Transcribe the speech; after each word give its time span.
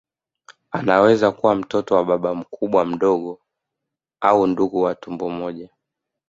Anaweza 0.71 1.31
kuwa 1.31 1.55
mtoto 1.55 1.95
wa 1.95 2.05
baba 2.05 2.35
mkubwa 2.35 2.85
mdogo 2.85 3.39
au 4.21 4.47
ndugu 4.47 4.81
wa 4.81 4.95
tumbo 4.95 5.29
moja 5.29 5.69